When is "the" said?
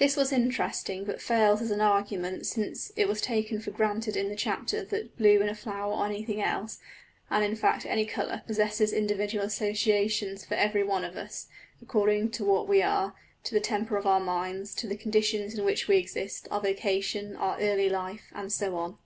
4.28-4.34, 13.54-13.60, 14.88-14.96